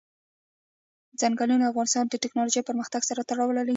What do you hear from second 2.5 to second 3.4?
پرمختګ سره